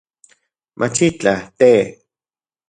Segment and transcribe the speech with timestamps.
[0.79, 1.71] Machitlaj, te